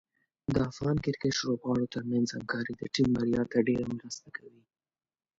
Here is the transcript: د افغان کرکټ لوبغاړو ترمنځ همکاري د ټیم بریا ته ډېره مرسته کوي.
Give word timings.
د 0.53 0.55
افغان 0.69 0.97
کرکټ 1.05 1.35
لوبغاړو 1.45 1.91
ترمنځ 1.93 2.27
همکاري 2.31 2.73
د 2.77 2.81
ټیم 2.93 3.07
بریا 3.17 3.41
ته 3.51 3.57
ډېره 3.67 3.85
مرسته 3.97 4.27
کوي. 4.37 4.63